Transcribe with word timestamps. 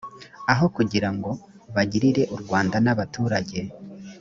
aho 0.53 0.65
kugira 0.75 1.09
ngo 1.15 1.29
bagirire 1.75 2.23
u 2.35 2.37
rwanda 2.41 2.75
n 2.85 2.87
abaturage 2.93 3.59